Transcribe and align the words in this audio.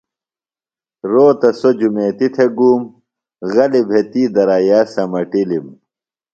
روتہ 1.11 1.49
سوۡ 1.59 1.75
جُمیتیۡ 1.79 2.31
تھےۡ 2.33 2.51
گُوم۔ 2.57 2.81
غلیۡ 3.53 3.85
بھےۡ 3.89 4.05
تی 4.11 4.23
درائِیا 4.35 4.79
سمٹِلِم۔ 4.93 5.65